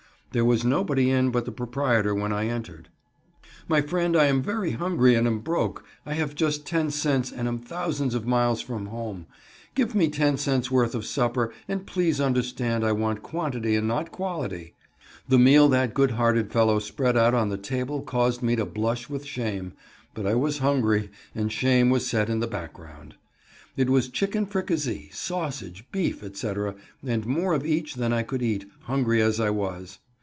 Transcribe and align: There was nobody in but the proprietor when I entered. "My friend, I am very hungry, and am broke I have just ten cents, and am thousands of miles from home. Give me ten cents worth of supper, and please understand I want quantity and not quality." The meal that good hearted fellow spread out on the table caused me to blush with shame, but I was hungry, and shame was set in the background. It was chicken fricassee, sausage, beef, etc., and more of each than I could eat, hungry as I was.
There 0.33 0.45
was 0.45 0.63
nobody 0.63 1.09
in 1.11 1.29
but 1.31 1.43
the 1.43 1.51
proprietor 1.51 2.15
when 2.15 2.31
I 2.31 2.47
entered. 2.47 2.87
"My 3.67 3.81
friend, 3.81 4.15
I 4.15 4.27
am 4.27 4.41
very 4.41 4.71
hungry, 4.71 5.13
and 5.13 5.27
am 5.27 5.39
broke 5.39 5.83
I 6.05 6.13
have 6.13 6.35
just 6.35 6.65
ten 6.65 6.89
cents, 6.89 7.33
and 7.33 7.49
am 7.49 7.59
thousands 7.59 8.15
of 8.15 8.25
miles 8.25 8.61
from 8.61 8.85
home. 8.85 9.25
Give 9.75 9.93
me 9.93 10.07
ten 10.07 10.37
cents 10.37 10.71
worth 10.71 10.95
of 10.95 11.05
supper, 11.05 11.51
and 11.67 11.85
please 11.85 12.21
understand 12.21 12.85
I 12.85 12.93
want 12.93 13.21
quantity 13.23 13.75
and 13.75 13.89
not 13.89 14.13
quality." 14.13 14.73
The 15.27 15.37
meal 15.37 15.67
that 15.67 15.93
good 15.93 16.11
hearted 16.11 16.49
fellow 16.49 16.79
spread 16.79 17.17
out 17.17 17.33
on 17.33 17.49
the 17.49 17.57
table 17.57 18.01
caused 18.01 18.41
me 18.41 18.55
to 18.55 18.65
blush 18.65 19.09
with 19.09 19.25
shame, 19.25 19.73
but 20.13 20.25
I 20.25 20.35
was 20.35 20.59
hungry, 20.59 21.09
and 21.35 21.51
shame 21.51 21.89
was 21.89 22.07
set 22.07 22.29
in 22.29 22.39
the 22.39 22.47
background. 22.47 23.15
It 23.75 23.89
was 23.89 24.07
chicken 24.07 24.45
fricassee, 24.45 25.09
sausage, 25.11 25.85
beef, 25.91 26.23
etc., 26.23 26.75
and 27.05 27.25
more 27.25 27.51
of 27.53 27.65
each 27.65 27.95
than 27.95 28.13
I 28.13 28.23
could 28.23 28.41
eat, 28.41 28.65
hungry 28.83 29.21
as 29.21 29.37
I 29.37 29.49
was. 29.49 29.99